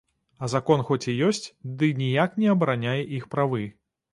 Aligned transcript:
А 0.45 0.47
закон 0.53 0.79
хоць 0.87 1.03
і 1.13 1.15
ёсць, 1.27 1.49
ды 1.83 1.91
ніяк 2.01 2.35
не 2.45 2.51
абараняе 2.55 2.99
іх 3.19 3.29
правы. 3.37 3.65